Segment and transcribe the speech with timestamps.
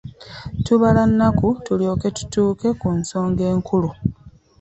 [0.65, 3.89] Tubala nnaku tulyoke tutuuke ku nsonga enkulu.